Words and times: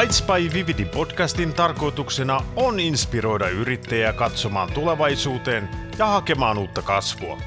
Bites 0.00 0.22
by 0.22 0.52
Vividi 0.54 0.84
podcastin 0.84 1.54
tarkoituksena 1.54 2.40
on 2.56 2.80
inspiroida 2.80 3.48
yrittäjää 3.48 4.12
katsomaan 4.12 4.72
tulevaisuuteen 4.72 5.68
ja 5.98 6.06
hakemaan 6.06 6.58
uutta 6.58 6.82
kasvua. 6.82 7.38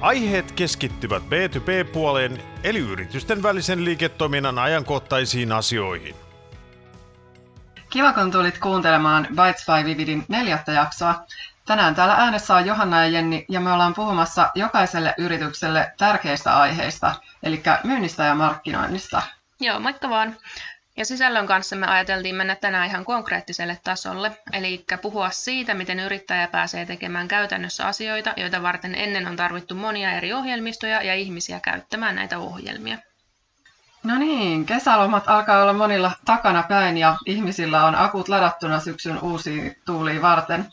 Aiheet 0.00 0.52
keskittyvät 0.52 1.22
B2B-puoleen 1.22 2.42
eli 2.64 2.78
yritysten 2.78 3.42
välisen 3.42 3.84
liiketoiminnan 3.84 4.58
ajankohtaisiin 4.58 5.52
asioihin. 5.52 6.14
Kiva, 7.90 8.12
kun 8.12 8.30
tulit 8.30 8.58
kuuntelemaan 8.58 9.26
Bites 9.28 9.66
by 9.66 9.84
Vividin 9.84 10.24
neljättä 10.28 10.72
jaksoa. 10.72 11.24
Tänään 11.66 11.94
täällä 11.94 12.14
äänessä 12.14 12.54
on 12.54 12.66
Johanna 12.66 13.04
ja 13.04 13.08
Jenni 13.08 13.44
ja 13.48 13.60
me 13.60 13.72
ollaan 13.72 13.94
puhumassa 13.94 14.50
jokaiselle 14.54 15.14
yritykselle 15.18 15.92
tärkeistä 15.98 16.56
aiheista, 16.56 17.14
eli 17.42 17.62
myynnistä 17.84 18.24
ja 18.24 18.34
markkinoinnista. 18.34 19.22
Joo, 19.60 19.80
moikka 19.80 20.10
vaan. 20.10 20.36
Ja 20.96 21.04
sisällön 21.04 21.46
kanssa 21.46 21.76
me 21.76 21.86
ajateltiin 21.86 22.34
mennä 22.34 22.54
tänään 22.54 22.86
ihan 22.86 23.04
konkreettiselle 23.04 23.78
tasolle, 23.84 24.36
eli 24.52 24.84
puhua 25.02 25.30
siitä, 25.30 25.74
miten 25.74 26.00
yrittäjä 26.00 26.48
pääsee 26.48 26.86
tekemään 26.86 27.28
käytännössä 27.28 27.86
asioita, 27.86 28.32
joita 28.36 28.62
varten 28.62 28.94
ennen 28.94 29.26
on 29.26 29.36
tarvittu 29.36 29.74
monia 29.74 30.12
eri 30.12 30.32
ohjelmistoja 30.32 31.02
ja 31.02 31.14
ihmisiä 31.14 31.60
käyttämään 31.60 32.14
näitä 32.14 32.38
ohjelmia. 32.38 32.98
No 34.02 34.18
niin, 34.18 34.66
kesälomat 34.66 35.24
alkaa 35.26 35.62
olla 35.62 35.72
monilla 35.72 36.12
takana 36.24 36.62
päin 36.62 36.98
ja 36.98 37.16
ihmisillä 37.26 37.84
on 37.84 37.94
akut 37.94 38.28
ladattuna 38.28 38.80
syksyn 38.80 39.18
uusiin 39.20 39.76
tuuliin 39.86 40.22
varten. 40.22 40.66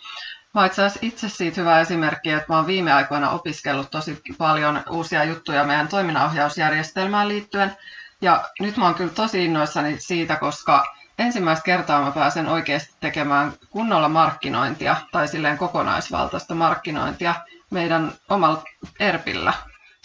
Mä 0.54 0.66
itse 0.66 0.84
asiassa 0.84 1.00
itse 1.08 1.30
siitä 1.30 1.62
hyvä 1.62 1.80
esimerkki, 1.80 2.32
että 2.32 2.46
mä 2.50 2.56
oon 2.56 2.68
viime 2.68 2.94
aikoina 2.94 3.30
opiskellut 3.30 3.92
tosi 3.92 4.22
paljon 4.38 4.84
uusia 4.90 5.24
juttuja 5.24 5.64
meidän 5.64 5.88
toiminnanohjausjärjestelmään 5.88 7.28
liittyen– 7.28 7.76
ja 8.22 8.50
nyt 8.60 8.78
mä 8.78 8.86
oon 8.86 8.96
kyllä 8.96 9.14
tosi 9.14 9.46
innoissani 9.46 10.00
siitä, 10.00 10.36
koska 10.36 10.86
ensimmäistä 11.20 11.64
kertaa 11.64 12.02
mä 12.02 12.12
pääsen 12.12 12.48
oikeasti 12.48 12.94
tekemään 13.00 13.54
kunnolla 13.70 14.10
markkinointia 14.10 14.96
tai 15.12 15.28
silleen 15.28 15.58
kokonaisvaltaista 15.58 16.56
markkinointia 16.56 17.36
meidän 17.70 18.12
omalla 18.30 18.64
ERPillä. 19.00 19.54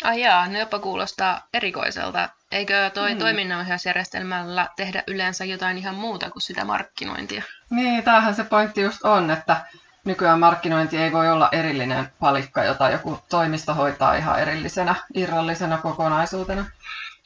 Ai 0.05 0.21
jaa, 0.21 0.47
ne 0.47 0.59
jopa 0.59 0.79
kuulostaa 0.79 1.41
erikoiselta. 1.55 2.29
Eikö 2.53 2.91
toi 2.95 3.11
hmm. 3.11 3.19
toiminnanohjausjärjestelmällä 3.19 4.69
tehdä 4.77 5.03
yleensä 5.07 5.45
jotain 5.45 5.79
ihan 5.79 5.95
muuta 5.95 6.31
kuin 6.31 6.43
sitä 6.43 6.65
markkinointia? 6.65 7.43
Niin, 7.71 8.03
tämähän 8.05 8.35
se 8.35 8.45
pointti 8.45 8.81
just 8.81 9.05
on, 9.05 9.31
että 9.31 9.57
nykyään 10.05 10.41
markkinointi 10.41 10.99
ei 10.99 11.13
voi 11.13 11.31
olla 11.31 11.49
erillinen 11.53 12.13
palikka, 12.21 12.65
jota 12.65 12.91
joku 12.91 13.21
toimisto 13.29 13.75
hoitaa 13.75 14.15
ihan 14.15 14.41
erillisenä, 14.41 14.95
irrallisena 15.15 15.79
kokonaisuutena. 15.79 16.65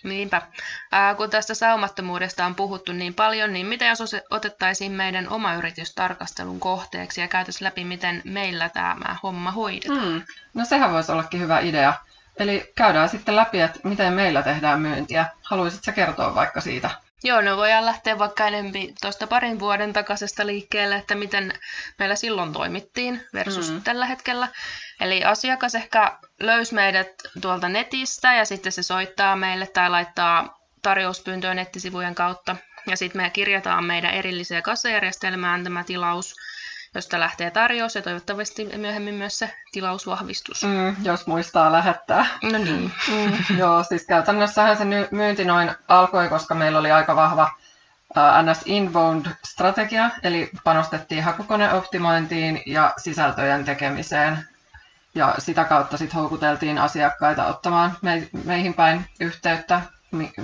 Niinpä. 0.05 0.43
Ää, 0.93 1.15
kun 1.15 1.31
tästä 1.31 1.55
saumattomuudesta 1.55 2.47
on 2.47 2.55
puhuttu 2.55 2.93
niin 2.93 3.15
paljon, 3.15 3.53
niin 3.53 3.67
mitä 3.67 3.85
jos 3.85 4.17
otettaisiin 4.31 4.93
meidän 4.93 5.29
oma 5.29 5.55
yritys 5.55 5.95
tarkastelun 5.95 6.61
kohteeksi 6.61 7.21
ja 7.21 7.29
käytäisiin 7.29 7.67
läpi, 7.67 7.85
miten 7.85 8.23
meillä 8.25 8.69
tämä 8.69 9.17
homma 9.23 9.51
hoidetaan? 9.51 10.03
Hmm. 10.03 10.23
No 10.55 10.65
sehän 10.65 10.93
voisi 10.93 11.13
ollakin 11.13 11.41
hyvä 11.41 11.61
idea. 11.61 11.95
Eli 12.39 12.73
käydään 12.77 13.09
sitten 13.09 13.37
läpi, 13.37 13.61
että 13.61 13.81
miten 13.85 14.13
meillä 14.13 14.43
tehdään 14.43 14.81
myyntiä. 14.81 15.27
Haluaisitko 15.43 15.93
kertoa 15.93 16.35
vaikka 16.35 16.61
siitä? 16.61 16.91
Joo, 17.25 17.41
no 17.41 17.57
voidaan 17.57 17.87
lähteä 17.87 18.19
vaikka 18.19 18.47
enemmän 18.47 18.73
tuosta 19.01 19.27
parin 19.27 19.59
vuoden 19.59 19.93
takaisesta 19.93 20.47
liikkeelle, 20.47 20.97
että 20.97 21.15
miten 21.15 21.53
meillä 21.99 22.15
silloin 22.15 22.53
toimittiin 22.53 23.27
versus 23.35 23.71
mm. 23.71 23.83
tällä 23.83 24.07
hetkellä. 24.07 24.49
Eli 25.01 25.25
asiakas 25.25 25.75
ehkä 25.75 26.19
löysi 26.41 26.75
meidät 26.75 27.09
tuolta 27.41 27.69
netistä 27.69 28.35
ja 28.35 28.45
sitten 28.45 28.73
se 28.73 28.83
soittaa 28.83 29.37
meille 29.37 29.67
tai 29.67 29.91
laittaa 29.91 30.59
tarjouspyyntöä 30.83 31.55
nettisivujen 31.55 32.15
kautta. 32.15 32.57
Ja 32.87 32.97
sitten 32.97 33.23
me 33.23 33.31
kirjataan 33.31 33.85
meidän 33.85 34.15
erilliseen 34.15 34.63
kassajärjestelmään 34.63 35.65
tämä 35.65 35.85
tilaus, 35.85 36.35
josta 36.95 37.21
lähtee 37.21 37.51
tarjous 37.51 37.95
ja 37.95 38.03
toivottavasti 38.03 38.69
myöhemmin 38.77 39.15
myös 39.15 39.39
se 39.39 39.55
tilausvahvistus. 39.73 40.63
Mm, 40.65 40.97
jos 41.03 41.27
muistaa 41.27 41.73
lähettää. 41.73 42.27
No 42.43 42.59
niin. 42.59 42.93
Mm, 43.09 43.57
joo, 43.59 43.83
siis 43.83 44.07
käytännössähän 44.07 44.77
se 44.77 44.85
myynti 45.11 45.45
noin 45.45 45.71
alkoi, 45.89 46.29
koska 46.29 46.55
meillä 46.55 46.79
oli 46.79 46.91
aika 46.91 47.17
vahva 47.17 47.51
NS 48.43 48.63
Inbound-strategia, 48.67 50.11
eli 50.23 50.51
panostettiin 50.65 51.25
hakukoneoptimointiin 51.25 52.63
ja 52.67 52.95
sisältöjen 52.97 53.65
tekemiseen 53.65 54.39
ja 55.15 55.35
sitä 55.39 55.65
kautta 55.65 55.97
sitten 55.97 56.21
houkuteltiin 56.21 56.79
asiakkaita 56.79 57.47
ottamaan 57.47 57.97
me, 58.03 58.29
meihin 58.45 58.75
päin 58.75 59.07
yhteyttä 59.21 59.81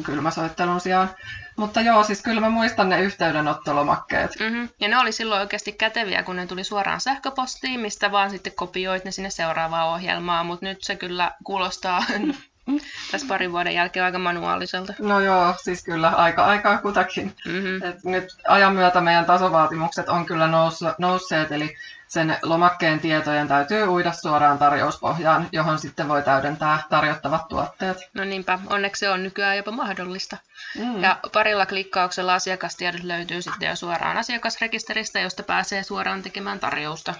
kylmäsoittelun 0.02 0.80
sijaan. 0.80 1.10
Mutta 1.56 1.80
joo, 1.80 2.04
siis 2.04 2.22
kyllä 2.22 2.40
mä 2.40 2.48
muistan 2.48 2.88
ne 2.88 3.00
yhteydenottolomakkeet. 3.00 4.30
Mm-hmm. 4.40 4.68
Ja 4.80 4.88
ne 4.88 4.98
oli 4.98 5.12
silloin 5.12 5.40
oikeasti 5.40 5.72
käteviä, 5.72 6.22
kun 6.22 6.36
ne 6.36 6.46
tuli 6.46 6.64
suoraan 6.64 7.00
sähköpostiin, 7.00 7.80
mistä 7.80 8.12
vaan 8.12 8.30
sitten 8.30 8.52
kopioit 8.52 9.04
ne 9.04 9.10
sinne 9.10 9.30
seuraavaan 9.30 9.88
ohjelmaan, 9.88 10.46
mutta 10.46 10.66
nyt 10.66 10.84
se 10.84 10.96
kyllä 10.96 11.30
kuulostaa 11.44 12.04
tässä 13.10 13.26
parin 13.28 13.52
vuoden 13.52 13.74
jälkeen 13.74 14.04
aika 14.04 14.18
manuaaliselta. 14.18 14.94
No 14.98 15.20
joo, 15.20 15.54
siis 15.62 15.84
kyllä 15.84 16.08
aika 16.08 16.44
aikaa 16.44 16.78
kutakin. 16.78 17.36
Mm-hmm. 17.46 17.82
Et 17.82 18.04
nyt 18.04 18.36
ajan 18.48 18.74
myötä 18.74 19.00
meidän 19.00 19.24
tasovaatimukset 19.24 20.08
on 20.08 20.26
kyllä 20.26 20.48
nousseet, 20.98 21.52
eli 21.52 21.76
sen 22.14 22.36
lomakkeen 22.42 23.00
tietojen 23.00 23.48
täytyy 23.48 23.86
uida 23.86 24.12
suoraan 24.12 24.58
tarjouspohjaan, 24.58 25.48
johon 25.52 25.78
sitten 25.78 26.08
voi 26.08 26.22
täydentää 26.22 26.82
tarjottavat 26.90 27.48
tuotteet. 27.48 27.98
No 28.14 28.24
niinpä, 28.24 28.58
onneksi 28.66 29.00
se 29.00 29.10
on 29.10 29.22
nykyään 29.22 29.56
jopa 29.56 29.70
mahdollista. 29.70 30.36
Mm. 30.78 31.02
Ja 31.02 31.16
parilla 31.32 31.66
klikkauksella 31.66 32.34
asiakastiedot 32.34 33.02
löytyy 33.02 33.42
sitten 33.42 33.68
jo 33.68 33.76
suoraan 33.76 34.16
asiakasrekisteristä, 34.16 35.20
josta 35.20 35.42
pääsee 35.42 35.82
suoraan 35.82 36.22
tekemään 36.22 36.60
tarjousta. 36.60 37.14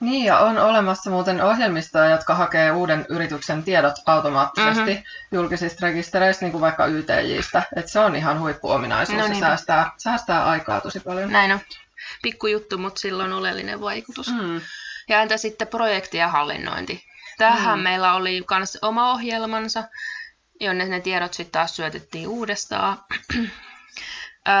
Niin, 0.00 0.24
ja 0.24 0.38
on 0.38 0.58
olemassa 0.58 1.10
muuten 1.10 1.42
ohjelmistoja, 1.44 2.10
jotka 2.10 2.34
hakee 2.34 2.72
uuden 2.72 3.06
yrityksen 3.08 3.62
tiedot 3.62 3.94
automaattisesti 4.06 4.94
mm-hmm. 4.94 5.04
julkisista 5.32 5.86
rekistereistä, 5.86 6.44
niin 6.44 6.52
kuin 6.52 6.60
vaikka 6.60 6.86
YTJistä. 6.86 7.62
Et 7.76 7.88
se 7.88 8.00
on 8.00 8.16
ihan 8.16 8.40
huippuominaisuus 8.40 9.18
no, 9.18 9.26
ja 9.26 9.40
säästää, 9.40 9.90
säästää 9.96 10.44
aikaa 10.44 10.80
tosi 10.80 11.00
paljon. 11.00 11.32
Näin 11.32 11.52
on 11.52 11.60
pikkujuttu, 12.22 12.78
mutta 12.78 13.00
sillä 13.00 13.24
on 13.24 13.32
oleellinen 13.32 13.80
vaikutus. 13.80 14.28
Mm. 14.28 14.60
Ja 15.08 15.22
entä 15.22 15.36
sitten 15.36 15.68
projekti 15.68 16.18
ja 16.18 16.28
hallinnointi? 16.28 17.04
Tähän 17.38 17.78
mm. 17.78 17.82
meillä 17.82 18.14
oli 18.14 18.44
myös 18.50 18.78
oma 18.82 19.12
ohjelmansa, 19.12 19.84
jonne 20.60 20.84
ne 20.84 21.00
tiedot 21.00 21.34
sitten 21.34 21.52
taas 21.52 21.76
syötettiin 21.76 22.28
uudestaan. 22.28 22.98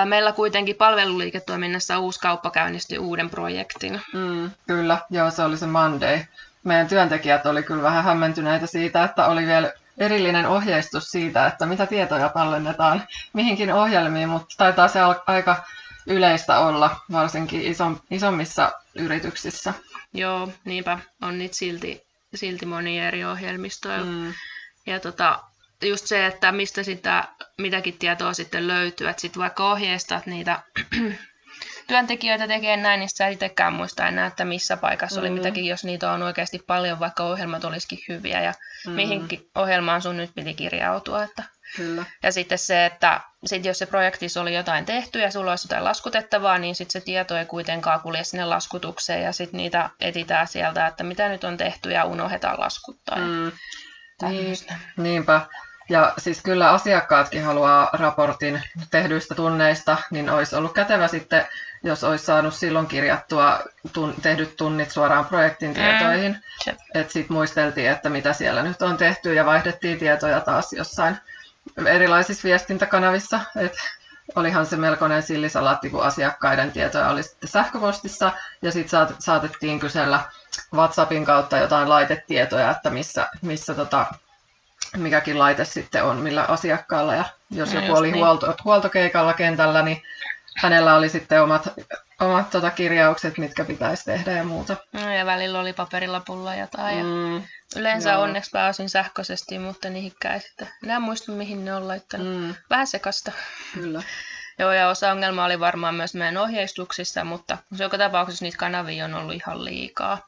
Meillä 0.04 0.32
kuitenkin 0.32 0.76
palveluliiketoiminnassa 0.76 1.98
uusi 1.98 2.20
kauppa 2.20 2.50
käynnistyi 2.50 2.98
uuden 2.98 3.30
projektin. 3.30 4.00
Mm, 4.12 4.50
kyllä, 4.66 4.98
joo 5.10 5.30
se 5.30 5.42
oli 5.42 5.58
se 5.58 5.66
Monday. 5.66 6.18
Meidän 6.64 6.88
työntekijät 6.88 7.46
oli 7.46 7.62
kyllä 7.62 7.82
vähän 7.82 8.04
hämmentyneitä 8.04 8.66
siitä, 8.66 9.04
että 9.04 9.26
oli 9.26 9.46
vielä 9.46 9.72
erillinen 9.98 10.46
ohjeistus 10.46 11.10
siitä, 11.10 11.46
että 11.46 11.66
mitä 11.66 11.86
tietoja 11.86 12.28
tallennetaan 12.28 13.02
mihinkin 13.32 13.72
ohjelmiin, 13.72 14.28
mutta 14.28 14.54
taitaa 14.56 14.88
se 14.88 15.00
aika 15.26 15.64
yleistä 16.06 16.58
olla, 16.58 16.96
varsinkin 17.12 17.62
isom, 17.62 18.00
isommissa 18.10 18.72
yrityksissä. 18.94 19.74
Joo, 20.14 20.52
niinpä. 20.64 20.98
On 21.22 21.38
niitä 21.38 21.56
silti, 21.56 22.02
silti 22.34 22.66
monia 22.66 23.08
eri 23.08 23.24
ohjelmistoja. 23.24 24.04
Mm. 24.04 24.34
Ja 24.86 25.00
tota, 25.00 25.42
just 25.82 26.06
se, 26.06 26.26
että 26.26 26.52
mistä 26.52 26.82
sitä 26.82 27.28
mitäkin 27.58 27.98
tietoa 27.98 28.32
sitten 28.34 28.68
löytyy, 28.68 29.08
että 29.08 29.20
sitten 29.20 29.40
vaikka 29.40 29.70
ohjeistat 29.70 30.26
niitä 30.26 30.62
työntekijöitä 31.86 32.48
tekee 32.48 32.76
näin, 32.76 33.00
niin 33.00 33.08
sä 33.08 33.28
itsekään 33.28 33.72
muista 33.72 34.08
enää, 34.08 34.26
että 34.26 34.44
missä 34.44 34.76
paikassa 34.76 35.20
mm. 35.20 35.26
oli 35.26 35.30
mitäkin, 35.30 35.66
jos 35.66 35.84
niitä 35.84 36.12
on 36.12 36.22
oikeasti 36.22 36.58
paljon, 36.66 37.00
vaikka 37.00 37.24
ohjelmat 37.24 37.64
olisikin 37.64 37.98
hyviä 38.08 38.40
ja 38.40 38.52
mm. 38.86 38.92
mihinkin 38.92 39.50
ohjelmaan 39.54 40.02
sun 40.02 40.16
nyt 40.16 40.34
piti 40.34 40.54
kirjautua. 40.54 41.22
Että 41.22 41.42
Kyllä. 41.76 42.04
Ja 42.22 42.32
sitten 42.32 42.58
se, 42.58 42.86
että 42.86 43.20
sit 43.44 43.64
jos 43.64 43.78
se 43.78 43.86
projektissa 43.86 44.40
oli 44.40 44.54
jotain 44.54 44.84
tehty 44.84 45.18
ja 45.18 45.30
sulla 45.30 45.50
olisi 45.50 45.66
jotain 45.66 45.84
laskutettavaa, 45.84 46.58
niin 46.58 46.74
sitten 46.74 47.00
se 47.00 47.04
tieto 47.04 47.36
ei 47.36 47.46
kuitenkaan 47.46 48.00
kulje 48.00 48.24
sinne 48.24 48.44
laskutukseen 48.44 49.22
ja 49.22 49.32
sitten 49.32 49.58
niitä 49.58 49.90
etitään 50.00 50.48
sieltä, 50.48 50.86
että 50.86 51.04
mitä 51.04 51.28
nyt 51.28 51.44
on 51.44 51.56
tehty 51.56 51.90
ja 51.90 52.04
unohdetaan 52.04 52.60
laskuttaa. 52.60 53.18
Mm. 53.18 53.52
Niin, 54.22 54.56
niinpä. 54.96 55.40
Ja 55.88 56.14
siis 56.18 56.42
kyllä 56.42 56.70
asiakkaatkin 56.70 57.44
haluaa 57.44 57.90
raportin 57.92 58.62
tehdyistä 58.90 59.34
tunneista, 59.34 59.96
niin 60.10 60.30
olisi 60.30 60.56
ollut 60.56 60.72
kätevä 60.72 61.08
sitten, 61.08 61.46
jos 61.84 62.04
olisi 62.04 62.24
saanut 62.24 62.54
silloin 62.54 62.86
kirjattua 62.86 63.60
tun, 63.92 64.14
tehdyt 64.22 64.56
tunnit 64.56 64.90
suoraan 64.90 65.26
projektin 65.26 65.68
mm. 65.68 65.74
tietoihin. 65.74 66.32
Mm. 66.32 66.74
Että 66.94 67.12
sitten 67.12 67.34
muisteltiin, 67.34 67.90
että 67.90 68.10
mitä 68.10 68.32
siellä 68.32 68.62
nyt 68.62 68.82
on 68.82 68.96
tehty 68.96 69.34
ja 69.34 69.46
vaihdettiin 69.46 69.98
tietoja 69.98 70.40
taas 70.40 70.72
jossain 70.72 71.16
erilaisissa 71.86 72.48
viestintäkanavissa. 72.48 73.40
Et 73.56 73.72
olihan 74.34 74.66
se 74.66 74.76
melkoinen 74.76 75.22
sillisalaatti, 75.22 75.90
kun 75.90 76.02
asiakkaiden 76.02 76.72
tietoja 76.72 77.08
oli 77.08 77.22
sitten 77.22 77.48
sähköpostissa 77.48 78.32
ja 78.62 78.72
sitten 78.72 79.08
saatettiin 79.18 79.80
kysellä 79.80 80.20
WhatsAppin 80.74 81.24
kautta 81.24 81.58
jotain 81.58 81.88
laitetietoja, 81.88 82.70
että 82.70 82.90
missä, 82.90 83.28
missä 83.42 83.74
tota, 83.74 84.06
mikäkin 84.96 85.38
laite 85.38 85.64
sitten 85.64 86.04
on 86.04 86.16
millä 86.16 86.44
asiakkaalla. 86.48 87.14
Ja 87.14 87.24
jos 87.50 87.74
no 87.74 87.80
joku 87.80 87.94
oli 87.94 88.12
niin. 88.12 88.24
huolto, 88.24 88.54
huoltokeikalla 88.64 89.32
kentällä, 89.32 89.82
niin 89.82 90.02
hänellä 90.56 90.94
oli 90.94 91.08
sitten 91.08 91.42
omat, 91.42 91.68
omat 92.20 92.50
tota, 92.50 92.70
kirjaukset, 92.70 93.38
mitkä 93.38 93.64
pitäisi 93.64 94.04
tehdä 94.04 94.32
ja 94.32 94.44
muuta. 94.44 94.76
No, 94.92 95.12
ja 95.14 95.26
välillä 95.26 95.60
oli 95.60 95.72
paperilapulla 95.72 96.54
jotain. 96.54 96.98
Ja 96.98 97.04
Mm, 97.04 97.42
yleensä 97.76 98.10
joo. 98.10 98.22
onneksi 98.22 98.50
pääsin 98.50 98.88
sähköisesti, 98.88 99.58
mutta 99.58 99.90
niihinkään 99.90 100.40
sitten 100.40 100.68
enää 100.84 101.00
muista, 101.00 101.32
mihin 101.32 101.64
ne 101.64 101.74
on 101.74 101.88
laittanut. 101.88 102.26
mm, 102.40 102.54
Vähän 102.70 102.86
sekasta. 102.86 103.32
kyllä. 103.74 104.02
Joo, 104.58 104.72
ja 104.72 104.88
osa 104.88 105.10
ongelmaa 105.10 105.46
oli 105.46 105.60
varmaan 105.60 105.94
myös 105.94 106.14
meidän 106.14 106.36
ohjeistuksissa, 106.36 107.24
mutta 107.24 107.58
joka 107.78 107.98
tapauksessa 107.98 108.44
niitä 108.44 108.58
kanavia 108.58 109.04
on 109.04 109.14
ollut 109.14 109.34
ihan 109.34 109.64
liikaa. 109.64 110.18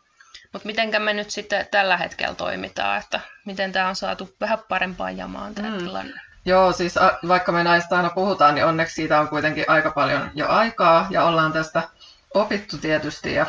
Mutta 0.52 0.66
mitenkä 0.66 0.98
me 0.98 1.12
nyt 1.12 1.30
sitten 1.30 1.66
tällä 1.70 1.96
hetkellä 1.96 2.34
toimitaan, 2.34 2.98
että 2.98 3.20
miten 3.44 3.72
tämä 3.72 3.88
on 3.88 3.96
saatu 3.96 4.36
vähän 4.40 4.58
parempaan 4.68 5.16
jamaan 5.16 5.54
tämä 5.54 5.70
mm. 5.70 5.78
tilanne? 5.78 6.20
Joo, 6.46 6.72
siis 6.72 6.96
a, 6.96 7.18
vaikka 7.28 7.52
me 7.52 7.64
näistä 7.64 7.96
aina 7.96 8.10
puhutaan, 8.10 8.54
niin 8.54 8.64
onneksi 8.64 8.94
siitä 8.94 9.20
on 9.20 9.28
kuitenkin 9.28 9.64
aika 9.68 9.90
paljon 9.90 10.30
jo 10.34 10.48
aikaa 10.48 11.06
ja 11.10 11.24
ollaan 11.24 11.52
tästä 11.52 11.82
opittu 12.34 12.78
tietysti. 12.78 13.34
Ja 13.34 13.46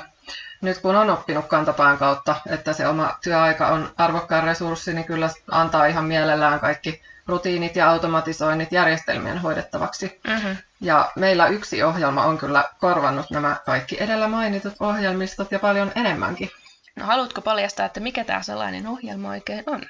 nyt 0.61 0.77
kun 0.77 0.95
on 0.95 1.09
oppinut 1.09 1.45
kantapään 1.45 1.97
kautta, 1.97 2.35
että 2.49 2.73
se 2.73 2.87
oma 2.87 3.17
työaika 3.23 3.67
on 3.67 3.91
arvokkaan 3.97 4.43
resurssi, 4.43 4.93
niin 4.93 5.05
kyllä 5.05 5.29
antaa 5.51 5.85
ihan 5.85 6.05
mielellään 6.05 6.59
kaikki 6.59 7.01
rutiinit 7.27 7.75
ja 7.75 7.89
automatisoinnit 7.89 8.71
järjestelmien 8.71 9.37
hoidettavaksi. 9.37 10.19
Mm-hmm. 10.27 10.57
Ja 10.81 11.11
meillä 11.15 11.47
yksi 11.47 11.83
ohjelma 11.83 12.23
on 12.23 12.37
kyllä 12.37 12.63
korvannut 12.79 13.29
nämä 13.29 13.55
kaikki 13.65 14.03
edellä 14.03 14.27
mainitut 14.27 14.73
ohjelmistot 14.79 15.51
ja 15.51 15.59
paljon 15.59 15.91
enemmänkin. 15.95 16.49
No 16.95 17.05
haluatko 17.05 17.41
paljastaa, 17.41 17.85
että 17.85 17.99
mikä 17.99 18.23
tämä 18.23 18.41
sellainen 18.41 18.87
ohjelma 18.87 19.29
oikein 19.29 19.63
on? 19.67 19.81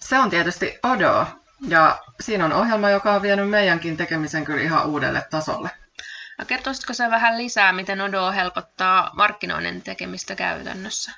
Se 0.00 0.18
on 0.18 0.30
tietysti 0.30 0.78
Odo, 0.82 1.26
ja 1.68 1.98
siinä 2.20 2.44
on 2.44 2.52
ohjelma, 2.52 2.90
joka 2.90 3.12
on 3.12 3.22
vienyt 3.22 3.50
meidänkin 3.50 3.96
tekemisen 3.96 4.44
kyllä 4.44 4.62
ihan 4.62 4.86
uudelle 4.86 5.26
tasolle. 5.30 5.70
No 6.38 6.44
kertoisitko 6.46 6.94
sä 6.94 7.10
vähän 7.10 7.38
lisää, 7.38 7.72
miten 7.72 8.00
Odo 8.00 8.32
helpottaa 8.32 9.10
markkinoinnin 9.14 9.82
tekemistä 9.82 10.34
käytännössä? 10.34 11.12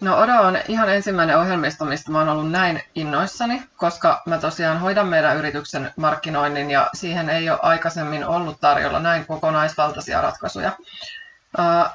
No 0.00 0.18
Odo 0.18 0.32
on 0.32 0.58
ihan 0.68 0.88
ensimmäinen 0.88 1.38
ohjelmisto, 1.38 1.84
mistä 1.84 2.12
mä 2.12 2.18
oon 2.18 2.28
ollut 2.28 2.50
näin 2.50 2.82
innoissani, 2.94 3.62
koska 3.76 4.22
mä 4.26 4.38
tosiaan 4.38 4.80
hoidan 4.80 5.06
meidän 5.06 5.36
yrityksen 5.36 5.92
markkinoinnin 5.96 6.70
ja 6.70 6.90
siihen 6.94 7.30
ei 7.30 7.50
ole 7.50 7.58
aikaisemmin 7.62 8.26
ollut 8.26 8.60
tarjolla 8.60 9.00
näin 9.00 9.26
kokonaisvaltaisia 9.26 10.20
ratkaisuja. 10.20 10.72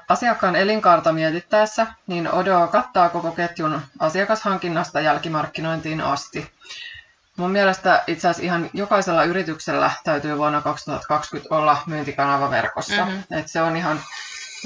Asiakkaan 0.09 0.55
elinkaarta 0.55 1.11
mietittäessä, 1.11 1.87
niin 2.07 2.31
Odo 2.31 2.67
kattaa 2.67 3.09
koko 3.09 3.31
ketjun 3.31 3.81
asiakashankinnasta 3.99 5.01
jälkimarkkinointiin 5.01 6.01
asti. 6.01 6.51
Mun 7.37 7.51
mielestä 7.51 8.03
itse 8.07 8.27
asiassa 8.27 8.43
ihan 8.45 8.69
jokaisella 8.73 9.23
yrityksellä 9.23 9.91
täytyy 10.03 10.37
vuonna 10.37 10.61
2020 10.61 11.55
olla 11.55 11.77
myyntikanava 11.85 12.49
verkossa. 12.49 13.05
Mhm. 13.05 13.15
Et 13.31 13.47
se 13.47 13.61
on 13.61 13.77
ihan 13.77 13.99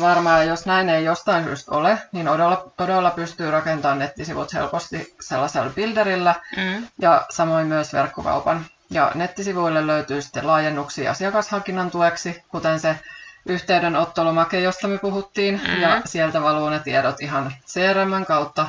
varmaa, 0.02 0.38
ja 0.38 0.44
jos 0.44 0.66
näin 0.66 0.90
ei 0.90 1.06
jostain 1.06 1.44
syystä 1.44 1.72
ole, 1.72 1.98
niin 2.12 2.30
Odolla, 2.30 2.72
Odolla 2.78 3.12
pystyy 3.12 3.52
rakentamaan 3.52 4.00
nettisivut 4.00 4.54
helposti 4.54 5.16
sellaisella 5.22 5.70
builderillä 5.70 6.36
Mm. 6.58 6.88
ja 7.00 7.26
samoin 7.30 7.68
myös 7.68 7.94
verkkokaupan. 7.94 8.66
Ja 8.90 9.12
nettisivuille 9.16 9.88
löytyy 9.88 10.22
sitten 10.22 10.48
laajennuksia 10.48 11.12
asiakashankinnan 11.12 11.92
tueksi, 11.92 12.44
kuten 12.50 12.80
se 12.80 13.00
yhteydenottolomake, 13.46 14.60
josta 14.60 14.88
me 14.88 14.98
puhuttiin, 14.98 15.62
Mhm. 15.64 15.82
ja 15.82 16.02
sieltä 16.06 16.42
valuu 16.42 16.70
ne 16.70 16.80
tiedot 16.80 17.22
ihan 17.22 17.54
CRM 17.68 18.26
kautta 18.28 18.68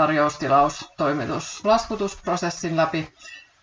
tarjoustilaus, 0.00 0.92
toimitus, 0.96 1.64
laskutusprosessin 1.64 2.76
läpi. 2.76 3.14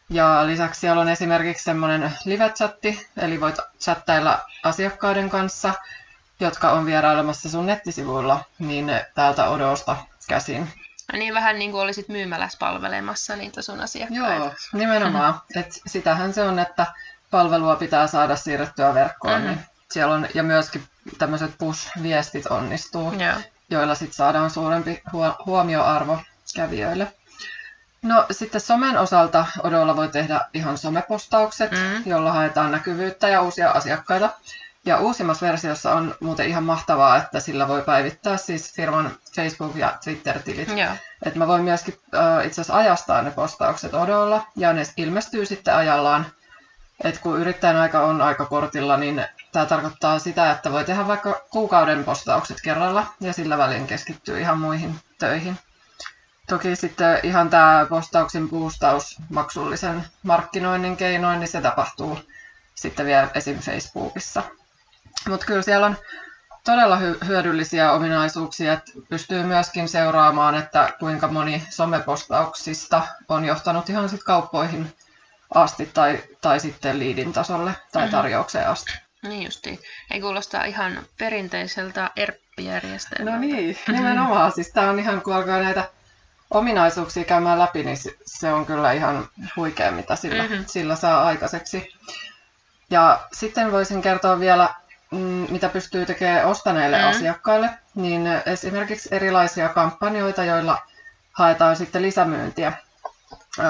Ja 0.10 0.48
lisäksi 0.48 0.80
siellä 0.80 1.02
on 1.02 1.10
esimerkiksi 1.10 1.64
semmoinen 1.64 2.12
live-chatti, 2.26 3.08
eli 3.18 3.42
voit 3.42 3.56
chattailla 3.80 4.40
asiakkaiden 4.64 5.30
kanssa, 5.30 5.74
jotka 6.40 6.72
on 6.72 6.86
vierailemassa 6.86 7.50
sun 7.50 7.66
nettisivuilla, 7.66 8.44
niin 8.60 8.92
täältä 9.16 9.50
Odosta 9.50 9.96
käsin. 10.28 10.72
Ja 11.14 11.20
niin 11.20 11.34
vähän 11.34 11.60
niin 11.60 11.72
kuin 11.72 11.82
olisit 11.82 12.10
myymälässä 12.10 12.58
palvelemassa 12.60 13.36
niitä 13.36 13.62
sun 13.62 13.80
asiakkaita. 13.80 14.36
Joo, 14.36 14.54
nimenomaan. 14.74 15.42
Et 15.60 15.82
sitähän 15.86 16.34
se 16.34 16.44
on, 16.44 16.60
että 16.60 16.86
palvelua 17.32 17.76
pitää 17.76 18.08
saada 18.08 18.36
siirrettyä 18.36 18.94
verkkoon. 18.94 19.42
Mhm. 19.42 19.48
Niin 19.48 19.60
siellä 19.92 20.16
on, 20.16 20.28
ja 20.34 20.44
myöskin 20.44 20.84
tämmöiset 21.18 21.52
push-viestit 21.58 22.52
onnistuu, 22.52 23.14
Joo. 23.14 23.42
Joilla 23.70 23.96
sit 23.96 24.14
saadaan 24.14 24.50
suurempi 24.50 25.02
huo- 25.14 25.36
huomioarvo 25.46 26.20
kävijöille. 26.56 27.14
No 28.02 28.26
sitten 28.32 28.62
somen 28.62 28.98
osalta 28.98 29.46
Odolla 29.64 29.96
voi 29.96 30.08
tehdä 30.08 30.42
ihan 30.54 30.78
somepostaukset, 30.78 31.72
Mm. 31.72 32.04
jolla 32.06 32.32
haetaan 32.34 32.72
näkyvyyttä 32.72 33.28
ja 33.30 33.42
uusia 33.42 33.72
asiakkaita. 33.72 34.30
Ja 34.86 34.98
uusimmassa 34.98 35.46
versiossa 35.46 35.94
on 35.94 36.16
muuten 36.20 36.48
ihan 36.48 36.64
mahtavaa, 36.64 37.18
että 37.18 37.40
sillä 37.40 37.68
voi 37.68 37.82
päivittää 37.82 38.38
siis 38.38 38.74
firman 38.74 39.12
Facebook- 39.36 39.78
ja 39.78 39.98
Twitter-tilit. 40.04 40.68
Joo. 40.78 40.90
Et 41.24 41.36
mä 41.36 41.48
voin 41.48 41.64
myöskin 41.64 42.00
äh, 42.16 42.46
itse 42.46 42.62
asiassa 42.62 42.78
ajastaa 42.78 43.22
ne 43.22 43.32
postaukset 43.32 43.94
odolla 43.94 44.48
ja 44.56 44.74
ne 44.74 44.84
ilmestyy 44.98 45.46
sitten 45.46 45.76
ajallaan. 45.76 46.26
Et 47.04 47.20
kun 47.20 47.40
yrittäjän 47.40 47.78
aika 47.78 48.00
on 48.00 48.22
aika 48.22 48.46
kortilla, 48.46 48.98
niin 48.98 49.26
tämä 49.52 49.66
tarkoittaa 49.66 50.20
sitä, 50.20 50.52
että 50.52 50.72
voi 50.72 50.84
tehdä 50.84 51.08
vaikka 51.08 51.42
kuukauden 51.50 52.04
postaukset 52.04 52.58
kerralla 52.62 53.06
ja 53.20 53.34
sillä 53.34 53.58
välin 53.58 53.88
keskittyy 53.88 54.40
ihan 54.40 54.60
muihin 54.60 54.96
töihin. 55.20 55.58
Toki 56.48 56.76
sitten 56.76 57.20
ihan 57.24 57.50
tämä 57.50 57.86
postauksen 57.90 58.50
boostaus 58.50 59.18
maksullisen 59.30 60.06
markkinoinnin 60.24 60.98
keinoin, 60.98 61.40
niin 61.40 61.48
se 61.48 61.62
tapahtuu 61.62 62.20
sitten 62.76 63.06
vielä 63.06 63.30
esim. 63.34 63.60
Facebookissa. 63.60 64.44
Mutta 65.30 65.46
kyllä 65.46 65.62
siellä 65.62 65.86
on 65.86 65.98
todella 66.64 67.00
hy- 67.00 67.26
hyödyllisiä 67.26 67.92
ominaisuuksia, 67.92 68.74
että 68.74 68.92
pystyy 69.10 69.44
myöskin 69.44 69.90
seuraamaan, 69.90 70.56
että 70.56 70.94
kuinka 71.00 71.28
moni 71.28 71.64
somepostauksista 71.70 73.08
on 73.30 73.46
johtanut 73.46 73.90
ihan 73.90 74.10
sit 74.10 74.24
kauppoihin 74.24 74.94
asti 75.56 75.90
tai, 75.94 76.20
tai 76.42 76.60
sitten 76.60 77.00
liidin 77.00 77.34
tasolle 77.34 77.72
tai 77.92 78.04
Mhm. 78.04 78.12
tarjoukseen 78.12 78.68
asti. 78.68 78.92
Niin 79.24 79.44
justiin. 79.44 79.80
Ei 80.12 80.22
kuulostaa 80.22 80.64
ihan 80.66 81.00
perinteiseltä 81.18 82.12
ERP-järjestelmältä. 82.16 83.36
No 83.36 83.42
niin, 83.42 83.78
nimenomaan. 83.88 84.52
Siis 84.52 84.72
tämä 84.74 84.90
on 84.90 85.00
ihan, 85.00 85.22
kun 85.22 85.36
alkaa 85.36 85.60
näitä 85.60 85.90
ominaisuuksia 86.52 87.24
käymään 87.24 87.60
läpi, 87.60 87.84
niin 87.84 87.98
se- 88.26 88.54
on 88.54 88.66
kyllä 88.66 88.92
ihan 88.92 89.28
huikea, 89.56 89.92
mitä 89.92 90.16
sillä, 90.16 90.44
Mhm. 90.44 90.64
sillä 90.68 90.96
saa 90.96 91.26
aikaiseksi. 91.26 91.94
Ja 92.90 93.20
sitten 93.34 93.72
voisin 93.72 94.02
kertoa 94.02 94.40
vielä, 94.40 94.70
mm, 95.12 95.18
mitä 95.50 95.70
pystyy 95.70 96.06
tekemään 96.06 96.46
ostaneille 96.46 96.98
Mhm. 97.00 97.08
asiakkaille, 97.08 97.70
niin 97.96 98.22
esimerkiksi 98.46 99.10
erilaisia 99.12 99.70
kampanjoita, 99.70 100.44
joilla 100.44 100.78
haetaan 101.34 101.76
sitten 101.76 102.02
lisämyyntiä. 102.02 102.74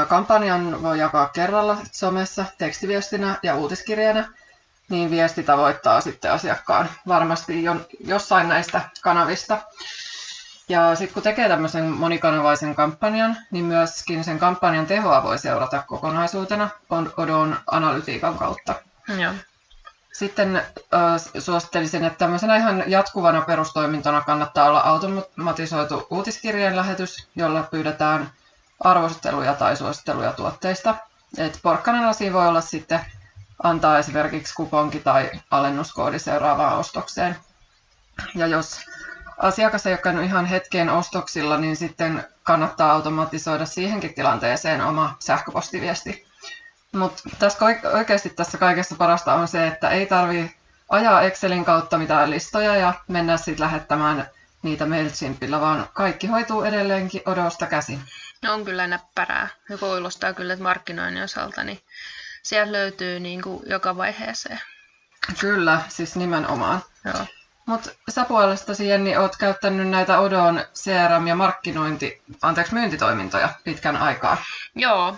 Kampanjan 0.09 0.83
voi 0.83 0.99
jakaa 0.99 1.29
kerralla 1.29 1.77
somessa, 1.91 2.45
tekstiviestinä 2.57 3.39
ja 3.43 3.55
uutiskirjeenä, 3.55 4.27
niin 4.89 5.11
viesti 5.11 5.43
tavoittaa 5.43 6.01
sitten 6.01 6.31
asiakkaan 6.31 6.89
varmasti 7.07 7.63
jo, 7.63 7.75
jossain 7.99 8.49
näistä 8.49 8.81
kanavista. 9.01 9.57
Ja 10.69 10.95
sitten 10.95 11.13
kun 11.13 11.23
tekee 11.23 11.47
tämmöisen 11.47 11.85
monikanavaisen 11.85 12.75
kampanjan, 12.75 13.37
niin 13.51 13.65
myöskin 13.65 14.23
sen 14.23 14.39
kampanjan 14.39 14.85
tehoa 14.85 15.23
voi 15.23 15.39
seurata 15.39 15.83
kokonaisuutena 15.87 16.69
on 16.89 17.13
Odon 17.17 17.57
analytiikan 17.71 18.37
kautta. 18.37 18.75
Joo. 19.21 19.33
Sitten 20.13 20.55
äh, 20.55 20.63
suosittelisin, 21.39 22.03
että 22.03 22.17
tämmöisenä 22.17 22.55
ihan 22.55 22.83
jatkuvana 22.87 23.41
perustoimintona 23.41 24.21
kannattaa 24.21 24.69
olla 24.69 24.79
automatisoitu 24.79 26.07
uutiskirjeen 26.09 26.75
lähetys, 26.75 27.27
jolla 27.35 27.63
pyydetään 27.63 28.31
arvosteluja 28.79 29.53
tai 29.53 29.77
suositteluja 29.77 30.33
tuotteista. 30.33 30.95
Et 31.37 31.59
porkkanana 31.63 32.13
siinä 32.13 32.33
voi 32.33 32.47
olla 32.47 32.61
sitten 32.61 32.99
antaa 33.63 33.99
esimerkiksi 33.99 34.53
kuponki 34.53 34.99
tai 34.99 35.31
alennuskoodi 35.51 36.19
seuraavaan 36.19 36.77
ostokseen. 36.77 37.35
Ja 38.35 38.47
jos 38.47 38.79
asiakas 39.37 39.85
ei 39.85 39.93
ole 39.93 39.97
käynyt 39.97 40.25
ihan 40.25 40.45
hetkeen 40.45 40.89
ostoksilla, 40.89 41.57
niin 41.57 41.75
sitten 41.75 42.25
kannattaa 42.43 42.91
automatisoida 42.91 43.65
siihenkin 43.65 44.13
tilanteeseen 44.13 44.81
oma 44.81 45.15
sähköpostiviesti. 45.19 46.27
Mutta 46.91 47.23
tässä 47.39 47.65
oikeasti 47.93 48.29
tässä 48.29 48.57
kaikessa 48.57 48.95
parasta 48.95 49.33
on 49.33 49.47
se, 49.47 49.67
että 49.67 49.89
ei 49.89 50.05
tarvi 50.05 50.55
ajaa 50.89 51.21
Excelin 51.21 51.65
kautta 51.65 51.97
mitään 51.97 52.29
listoja 52.29 52.75
ja 52.75 52.93
mennä 53.07 53.37
sitten 53.37 53.59
lähettämään 53.59 54.29
niitä 54.61 54.85
MailChimpillä, 54.85 55.61
vaan 55.61 55.87
kaikki 55.93 56.27
hoituu 56.27 56.63
edelleenkin 56.63 57.21
odosta 57.25 57.65
käsin. 57.65 58.01
No 58.41 58.53
on 58.53 58.65
kyllä 58.65 58.87
näppärää. 58.87 59.47
Ja 59.69 59.77
kuulostaa 59.77 60.33
kyllä, 60.33 60.53
että 60.53 60.63
markkinoinnin 60.63 61.23
osalta, 61.23 61.63
niin 61.63 61.81
sieltä 62.43 62.71
löytyy 62.71 63.19
niin 63.19 63.41
kuin 63.41 63.63
joka 63.65 63.97
vaiheeseen. 63.97 64.61
Kyllä, 65.39 65.81
siis 65.89 66.15
nimenomaan. 66.15 66.83
Joo. 67.05 67.25
Mutta 67.65 67.89
sä 68.09 68.25
puolestasi, 68.25 68.89
Jenni, 68.89 69.17
oot 69.17 69.35
käyttänyt 69.35 69.89
näitä 69.89 70.19
Odon 70.19 70.65
CRM- 70.75 71.27
ja 71.27 71.35
markkinointi, 71.35 72.21
anteeksi, 72.41 72.73
myyntitoimintoja 72.73 73.49
pitkän 73.63 73.97
aikaa. 73.97 74.37
Joo, 74.75 75.17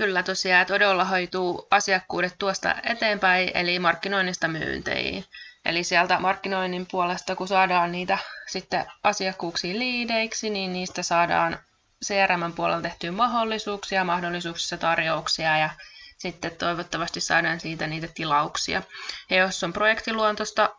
Kyllä 0.00 0.22
tosiaan, 0.22 0.62
että 0.62 0.74
Odolla 0.74 1.04
hoituu 1.04 1.66
asiakkuudet 1.70 2.34
tuosta 2.38 2.74
eteenpäin, 2.82 3.50
eli 3.54 3.78
markkinoinnista 3.78 4.48
myyntiin. 4.48 5.24
Eli 5.64 5.84
sieltä 5.84 6.18
markkinoinnin 6.18 6.86
puolesta, 6.90 7.36
kun 7.36 7.48
saadaan 7.48 7.92
niitä 7.92 8.18
sitten 8.46 8.86
asiakkuuksiin 9.04 9.78
liideiksi, 9.78 10.50
niin 10.50 10.72
niistä 10.72 11.02
saadaan 11.02 11.58
CRM 12.06 12.52
puolella 12.56 12.82
tehtyä 12.82 13.12
mahdollisuuksia, 13.12 14.04
mahdollisuuksissa 14.04 14.76
tarjouksia 14.76 15.58
ja 15.58 15.70
sitten 16.18 16.56
toivottavasti 16.56 17.20
saadaan 17.20 17.60
siitä 17.60 17.86
niitä 17.86 18.08
tilauksia. 18.14 18.82
Ja 19.30 19.36
jos 19.36 19.64
on 19.64 19.72
projektiluontoista 19.72 20.74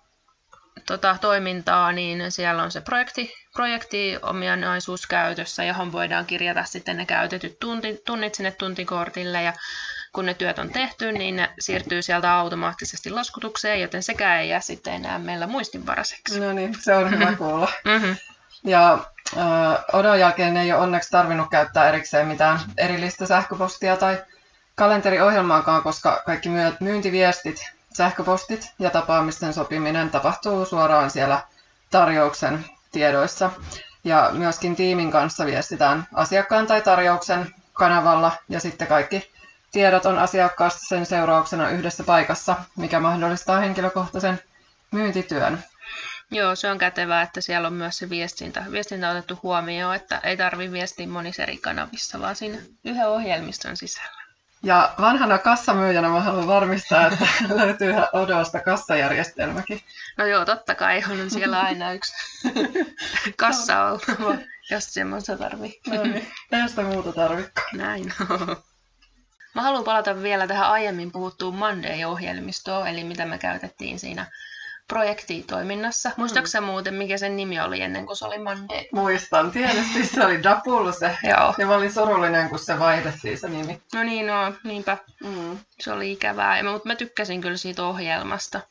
tota, 0.86 1.18
toimintaa, 1.22 1.92
niin 1.92 2.32
siellä 2.32 2.64
on 2.64 2.72
se 2.72 2.82
projekti, 2.82 3.34
projektiominaisuus 3.54 5.08
käytössä, 5.08 5.64
johon 5.64 5.92
voidaan 5.92 6.26
kirjata 6.26 6.64
sitten 6.64 6.98
ne 6.98 7.06
käytetyt 7.06 7.60
tunti, 7.60 8.02
tunnit 8.06 8.36
sinne 8.36 8.52
tuntikortille 8.52 9.44
ja 9.44 9.54
kun 10.14 10.26
ne 10.26 10.34
työt 10.34 10.60
on 10.60 10.70
tehty, 10.70 11.12
niin 11.12 11.36
ne 11.36 11.50
siirtyy 11.60 12.02
sieltä 12.02 12.34
automaattisesti 12.34 13.10
laskutukseen, 13.10 13.82
joten 13.82 14.04
sekään 14.04 14.40
ei 14.40 14.50
jää 14.50 14.60
sitten 14.60 14.94
enää 14.94 15.20
meillä 15.20 15.48
muistinvaraiseksi. 15.48 16.40
No 16.40 16.54
niin, 16.54 16.76
se 16.82 16.96
on 16.96 17.12
hyvä 17.12 17.36
kuulla. 17.36 17.72
Mm-hmm. 17.86 18.16
Ja 18.64 19.06
odon 19.94 20.20
jälkeen 20.20 20.58
ei 20.58 20.74
ole 20.74 20.82
onneksi 20.82 21.12
tarvinnut 21.12 21.50
käyttää 21.50 21.90
erikseen 21.90 22.28
mitään 22.28 22.60
erillistä 22.78 23.26
sähköpostia 23.26 23.98
tai 23.98 24.24
kalenteriohjelmaakaan, 24.76 25.84
koska 25.84 26.22
kaikki 26.26 26.50
myyntiviestit, 26.80 27.72
sähköpostit 27.94 28.72
ja 28.80 28.90
tapaamisten 28.90 29.54
sopiminen 29.54 30.10
tapahtuu 30.10 30.66
suoraan 30.66 31.10
siellä 31.10 31.42
tarjouksen 31.92 32.66
tiedoissa. 32.92 33.52
Ja 34.04 34.30
myöskin 34.34 34.76
tiimin 34.76 35.12
kanssa 35.12 35.46
viestitään 35.46 36.08
asiakkaan 36.14 36.68
tai 36.68 36.82
tarjouksen 36.82 37.54
kanavalla 37.74 38.32
ja 38.50 38.60
sitten 38.60 38.88
kaikki 38.88 39.32
tiedot 39.72 40.06
on 40.06 40.20
asiakkaasta 40.20 40.80
sen 40.88 41.06
seurauksena 41.06 41.70
yhdessä 41.70 42.04
paikassa, 42.04 42.56
mikä 42.78 43.00
mahdollistaa 43.00 43.60
henkilökohtaisen 43.60 44.40
myyntityön. 44.92 45.64
Joo, 46.32 46.56
se 46.56 46.72
on 46.72 46.78
kätevää, 46.78 47.22
että 47.22 47.42
siellä 47.42 47.68
on 47.68 47.74
myös 47.74 47.98
se 47.98 48.10
viestintä, 48.10 48.64
viestintä 48.72 49.10
otettu 49.10 49.40
huomioon, 49.44 49.96
että 49.96 50.20
ei 50.24 50.38
tarvi 50.38 50.72
viestiä 50.72 51.08
monissa 51.08 51.44
eri 51.44 51.58
kanavissa, 51.58 52.20
vaan 52.20 52.36
siinä 52.36 52.58
yhden 52.86 53.08
ohjelmiston 53.08 53.78
sisällä. 53.78 54.22
Ja 54.64 54.94
vanhana 55.02 55.38
kassamyyjänä 55.38 56.10
mä 56.10 56.20
haluan 56.20 56.48
varmistaa, 56.48 57.08
että 57.08 57.28
löytyy 57.60 57.94
Odosta 58.14 58.60
kassajärjestelmäkin. 58.60 59.82
No 60.18 60.26
joo, 60.26 60.46
totta 60.46 60.76
kai 60.76 61.04
on 61.12 61.30
siellä 61.30 61.60
aina 61.60 61.92
yksi 61.92 62.14
kassa 63.38 63.84
oltava, 63.84 64.36
jos 64.72 64.94
semmoista 64.94 65.38
tarvii. 65.38 65.82
No 65.88 66.04
niin, 66.04 66.28
ei 66.52 66.70
sitä 66.70 66.82
muuta 66.82 67.14
tarvikaan. 67.14 67.78
Näin. 67.78 68.14
Mä 69.56 69.62
haluan 69.62 69.84
palata 69.84 70.22
vielä 70.22 70.48
tähän 70.48 70.70
aiemmin 70.70 71.12
puhuttuun 71.12 71.56
Monday-ohjelmistoon, 71.56 72.88
eli 72.88 73.04
mitä 73.04 73.26
me 73.26 73.38
käytettiin 73.38 74.00
siinä 74.00 74.26
projektitoiminnassa. 74.92 76.12
Muistaaksä 76.18 76.62
mm. 76.62 76.68
muuten, 76.68 76.94
mikä 76.94 77.18
sen 77.18 77.36
nimi 77.36 77.60
oli 77.60 77.82
ennen 77.82 78.06
kuin 78.06 78.18
se 78.18 78.26
oli 78.26 78.38
Monday? 78.38 78.84
Muistan, 78.94 79.52
tietysti 79.52 80.06
se 80.06 80.26
oli 80.26 80.44
Dapulse. 80.44 81.18
Joo. 81.24 81.54
Ja 81.58 81.66
mä 81.66 81.76
olin 81.76 81.94
surullinen, 81.94 82.50
kun 82.50 82.60
se 82.60 82.80
vaihdettiin 82.80 83.38
se 83.38 83.50
nimi. 83.50 83.82
No 83.94 84.04
niin, 84.04 84.28
no, 84.28 84.54
niinpä. 84.64 84.98
Mm. 85.24 85.58
Se 85.80 85.92
oli 85.92 86.12
ikävää, 86.12 86.64
mutta 86.64 86.88
mä 86.88 86.96
tykkäsin 86.96 87.42
kyllä 87.42 87.58
siitä 87.58 87.84
ohjelmasta. 87.84 88.62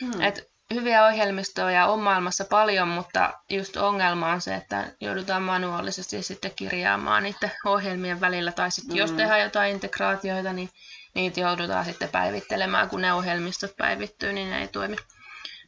Mm. 0.00 0.20
Et 0.20 0.50
hyviä 0.74 1.06
ohjelmistoja 1.06 1.86
on 1.86 2.00
maailmassa 2.00 2.44
paljon, 2.44 2.88
mutta 2.88 3.32
just 3.50 3.76
ongelma 3.76 4.32
on 4.32 4.40
se, 4.40 4.54
että 4.54 4.84
joudutaan 5.00 5.42
manuaalisesti 5.42 6.22
sitten 6.22 6.52
kirjaamaan 6.56 7.22
niiden 7.22 7.52
ohjelmien 7.64 8.20
välillä. 8.20 8.52
Tai 8.52 8.70
sitten 8.70 8.94
mm. 8.94 8.98
jos 8.98 9.12
tehdään 9.12 9.40
jotain 9.40 9.74
integraatioita, 9.74 10.52
niin 10.52 10.70
niitä 11.14 11.40
joudutaan 11.40 11.84
sitten 11.84 12.08
päivittelemään, 12.08 12.88
kun 12.88 13.00
ne 13.00 13.12
ohjelmistot 13.12 13.76
päivittyy, 13.76 14.32
niin 14.32 14.50
ne 14.50 14.60
ei 14.60 14.68
toimi. 14.68 14.96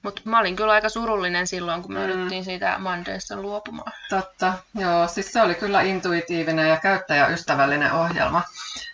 Mutta 0.06 0.22
mä 0.24 0.38
olin 0.38 0.56
kyllä 0.56 0.72
aika 0.72 0.88
surullinen 0.88 1.46
silloin, 1.46 1.82
kun 1.82 1.92
me 1.92 2.06
mm. 2.06 2.44
siitä 2.44 2.78
Mandaysta 2.78 3.36
luopumaan. 3.36 3.92
Totta, 4.10 4.52
joo. 4.74 5.08
Siis 5.08 5.32
se 5.32 5.42
oli 5.42 5.54
kyllä 5.54 5.80
intuitiivinen 5.80 6.68
ja 6.68 6.76
käyttäjäystävällinen 6.76 7.92
ohjelma. 7.92 8.42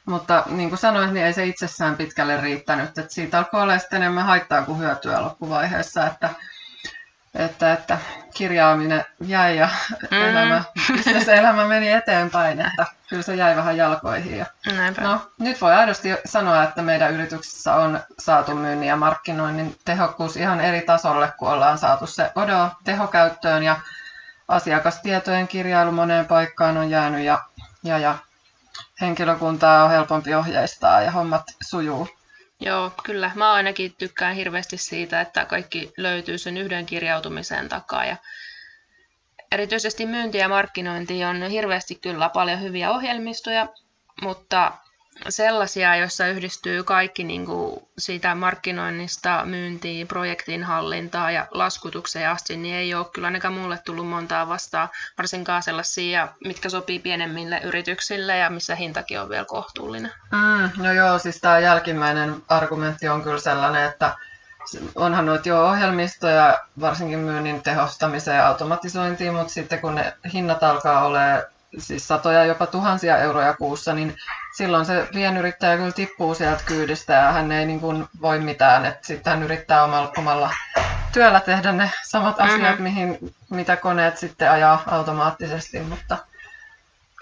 Mutta 0.07 0.45
niin 0.47 0.69
kuin 0.69 0.79
sanoin, 0.79 1.15
niin 1.15 1.27
ei 1.27 1.33
se 1.33 1.47
itsessään 1.47 1.97
pitkälle 1.97 2.41
riittänyt. 2.41 2.99
Et 2.99 3.11
siitä 3.11 3.39
alkoi 3.39 3.63
olla 3.63 3.79
sitten 3.79 4.03
enemmän 4.03 4.25
haittaa 4.25 4.63
kuin 4.63 4.79
hyötyä 4.79 5.23
loppuvaiheessa. 5.23 6.07
Että 6.07 6.31
että, 7.35 7.73
että 7.73 7.99
kirjaaminen 8.35 9.05
jäi 9.21 9.57
ja 9.57 9.69
mm. 10.11 10.23
elämä, 10.23 10.65
se 11.25 11.35
elämä 11.35 11.67
meni 11.67 11.93
eteenpäin, 11.93 12.61
että 12.61 12.87
kyllä 13.09 13.23
se 13.23 13.35
jäi 13.35 13.57
vähän 13.57 13.77
jalkoihin. 13.77 14.39
Ja, 14.39 14.47
no, 15.01 15.21
nyt 15.39 15.61
voi 15.61 15.73
aidosti 15.73 16.09
sanoa, 16.25 16.63
että 16.63 16.83
meidän 16.83 17.15
yrityksessä 17.15 17.75
on 17.75 18.01
saatu 18.19 18.55
myynnin 18.55 18.89
ja 18.89 18.97
markkinoinnin 18.97 19.77
tehokkuus 19.85 20.37
ihan 20.37 20.61
eri 20.61 20.81
tasolle, 20.81 21.33
kun 21.39 21.49
ollaan 21.49 21.79
saatu 21.79 22.07
se 22.07 22.33
Odo 22.35 22.71
tehokäyttöön 22.85 23.63
ja 23.63 23.81
asiakastietojen 24.49 25.49
kirjailu 25.49 25.93
moneen 25.93 26.27
paikkaan 26.27 26.77
on 26.77 26.91
jäänyt 26.91 27.25
ja, 27.25 27.39
ja, 27.85 27.99
ja 27.99 28.19
henkilökuntaa 29.01 29.85
on 29.85 29.91
helpompi 29.91 30.35
ohjeistaa 30.35 31.03
ja 31.03 31.11
hommat 31.11 31.43
sujuu. 31.63 32.09
Joo, 32.65 32.93
kyllä. 33.05 33.31
Mä 33.35 33.53
ainakin 33.53 33.95
tykkään 33.99 34.37
hirveästi 34.37 34.77
siitä, 34.77 35.21
että 35.21 35.45
kaikki 35.45 35.93
löytyy 35.97 36.39
sen 36.39 36.57
yhden 36.57 36.87
kirjautumisen 36.87 37.69
takaa. 37.69 38.05
Ja 38.05 38.17
erityisesti 39.53 40.07
myynti 40.07 40.39
ja 40.39 40.49
markkinointi 40.49 41.25
on 41.25 41.43
hirveästi 41.51 41.95
kyllä 41.95 42.29
paljon 42.29 42.61
hyviä 42.61 42.91
ohjelmistoja, 42.91 43.69
mutta 44.23 44.73
sellaisia, 45.29 45.97
joissa 45.97 46.27
yhdistyy 46.27 46.85
kaikki 46.85 47.25
niin 47.25 47.47
kuin 47.47 47.83
siitä 47.99 48.35
markkinoinnista, 48.35 49.45
myyntiin, 49.45 50.09
projektin 50.09 50.65
hallintaa 50.65 51.31
ja 51.31 51.47
laskutukseen 51.51 52.31
asti, 52.31 52.57
niin 52.57 52.75
ei 52.75 52.95
ole 52.95 53.07
kyllä 53.13 53.27
ainakaan 53.27 53.55
mulle 53.55 53.79
tullut 53.85 54.09
montaa 54.09 54.49
vastaan, 54.49 54.89
varsinkaan 55.19 55.63
sellaisia, 55.63 56.29
mitkä 56.45 56.69
sopii 56.69 56.99
pienemmille 56.99 57.61
yrityksille 57.65 58.37
ja 58.37 58.51
missä 58.51 58.75
hintakin 58.75 59.21
on 59.21 59.29
vielä 59.29 59.45
kohtuullinen. 59.45 60.13
Mm, 60.33 60.83
no 60.83 60.93
joo, 60.93 61.19
siis 61.19 61.41
tämä 61.41 61.59
jälkimmäinen 61.59 62.35
argumentti 62.49 63.09
on 63.09 63.23
kyllä 63.23 63.41
sellainen, 63.41 63.85
että 63.85 64.17
onhan 64.95 65.27
noita 65.27 65.49
jo 65.49 65.67
ohjelmistoja, 65.67 66.59
varsinkin 66.81 67.19
myynnin 67.19 67.63
tehostamiseen 67.63 68.37
ja 68.37 68.47
automatisointiin, 68.49 69.35
mutta 69.35 69.53
sitten 69.53 69.79
kun 69.81 69.95
ne 69.95 70.15
hinnat 70.33 70.63
alkaa 70.63 71.05
olemaan 71.05 71.43
siis 71.79 72.09
satoja, 72.09 72.45
jopa 72.45 72.67
tuhansia 72.67 73.19
euroja 73.19 73.55
kuussa, 73.55 73.93
niin 73.93 74.17
silloin 74.57 74.85
se 74.85 75.09
pienyrittäjä 75.13 75.77
kyllä 75.77 75.93
tippuu 75.93 76.35
sieltä 76.35 76.63
kyydistä 76.67 77.13
ja 77.13 77.33
hän 77.33 77.53
ei 77.53 77.67
niin 77.67 77.81
kuin 77.81 78.09
voi 78.21 78.39
mitään. 78.39 78.87
Että 78.87 79.07
sitten 79.07 79.31
hän 79.31 79.43
yrittää 79.43 79.85
omalla, 79.85 80.13
omalla 80.19 80.51
työllä 81.13 81.41
tehdä 81.41 81.73
ne 81.73 81.91
samat 82.05 82.39
mm-hmm. 82.39 82.55
asiat, 82.55 82.79
mihin, 82.79 83.19
mitä 83.51 83.77
koneet 83.77 84.19
sitten 84.19 84.51
ajaa 84.51 84.83
automaattisesti, 84.87 85.81
mutta 85.81 86.17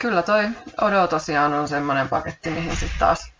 kyllä 0.00 0.22
toi 0.22 0.48
Odo 0.80 1.06
tosiaan 1.06 1.54
on 1.54 1.68
semmoinen 1.68 2.08
paketti, 2.08 2.50
mihin 2.50 2.76
sitten 2.76 2.98
taas 2.98 3.32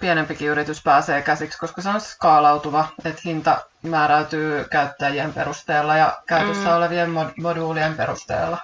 pienempikin 0.00 0.48
yritys 0.48 0.82
pääsee 0.82 1.22
käsiksi, 1.22 1.58
koska 1.58 1.82
se 1.82 1.88
on 1.88 2.00
skaalautuva, 2.00 2.88
että 3.04 3.20
hinta 3.24 3.64
määräytyy 3.82 4.64
käyttäjien 4.64 5.32
perusteella 5.32 5.96
ja 5.96 6.18
käytössä 6.26 6.68
mm. 6.68 6.76
olevien 6.76 7.10
moduulien 7.42 7.94
perusteella. 7.94 8.58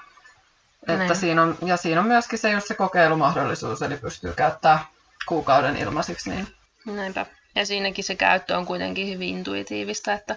Että 0.88 0.96
niin. 0.96 1.16
siinä 1.16 1.42
on, 1.42 1.58
ja 1.62 1.76
siinä 1.76 2.00
on 2.00 2.06
myöskin 2.06 2.38
se 2.38 2.50
just 2.50 2.66
se 2.68 2.74
kokeilumahdollisuus, 2.74 3.82
eli 3.82 3.96
pystyy 3.96 4.32
käyttämään 4.32 4.80
kuukauden 5.26 5.76
ilmaisiksi. 5.76 6.30
Niin. 6.30 6.48
Näinpä. 6.86 7.26
Ja 7.54 7.66
siinäkin 7.66 8.04
se 8.04 8.14
käyttö 8.14 8.56
on 8.56 8.66
kuitenkin 8.66 9.08
hyvin 9.08 9.28
intuitiivista, 9.28 10.12
että 10.12 10.36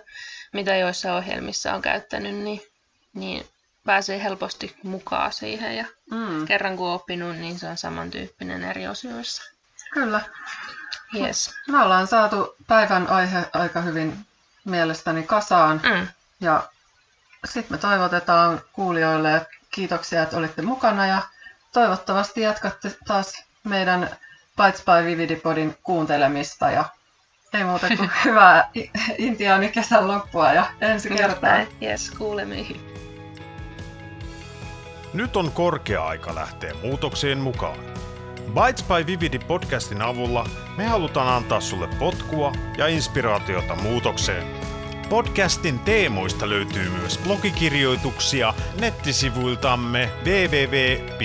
mitä 0.53 0.75
joissa 0.75 1.13
ohjelmissa 1.13 1.73
on 1.73 1.81
käyttänyt, 1.81 2.35
niin, 2.35 2.61
niin 3.13 3.47
pääsee 3.85 4.23
helposti 4.23 4.75
mukaan 4.83 5.33
siihen. 5.33 5.77
Ja 5.77 5.85
mm. 6.11 6.45
kerran 6.45 6.77
kun 6.77 6.87
on 6.87 6.93
oppinut, 6.93 7.35
niin 7.35 7.59
se 7.59 7.67
on 7.67 7.77
samantyyppinen 7.77 8.63
eri 8.63 8.87
osioissa. 8.87 9.43
Kyllä. 9.93 10.21
Yes. 11.15 11.51
Me 11.67 11.83
ollaan 11.83 12.07
saatu 12.07 12.55
päivän 12.67 13.09
aihe 13.09 13.49
aika 13.53 13.81
hyvin 13.81 14.25
mielestäni 14.65 15.23
kasaan. 15.23 15.81
Mm. 15.83 16.07
Ja 16.41 16.69
sitten 17.45 17.77
me 17.77 17.81
toivotetaan 17.81 18.61
kuulijoille 18.73 19.47
kiitoksia, 19.71 20.23
että 20.23 20.37
olitte 20.37 20.61
mukana 20.61 21.07
ja 21.07 21.21
toivottavasti 21.73 22.41
jatkatte 22.41 22.97
taas 23.07 23.43
meidän 23.63 24.09
Bites 24.63 24.83
by 24.85 25.05
Vividipodin 25.05 25.77
kuuntelemista 25.83 26.71
ja 26.71 26.85
ei 27.53 27.63
muuta 27.63 27.87
kuin 27.97 28.09
hyvää 28.25 28.69
intiaani 29.17 29.69
kesän 29.69 30.07
loppua 30.07 30.53
ja 30.53 30.65
ensi 30.81 31.09
kertaa. 31.09 31.57
Yes, 31.81 32.11
kuulemiin. 32.11 32.97
Nyt 35.13 35.37
on 35.37 35.51
korkea 35.51 36.05
aika 36.05 36.35
lähteä 36.35 36.73
muutokseen 36.83 37.37
mukaan. 37.37 37.77
Bites 38.47 38.83
by 38.83 39.05
Vividi 39.05 39.39
podcastin 39.39 40.01
avulla 40.01 40.49
me 40.77 40.85
halutaan 40.85 41.27
antaa 41.27 41.61
sulle 41.61 41.87
potkua 41.99 42.51
ja 42.77 42.87
inspiraatiota 42.87 43.75
muutokseen. 43.75 44.56
Podcastin 45.09 45.79
teemoista 45.79 46.49
löytyy 46.49 46.89
myös 46.89 47.17
blogikirjoituksia 47.17 48.53
nettisivuiltamme 48.79 50.09
www.vividi.fi. 50.25 51.17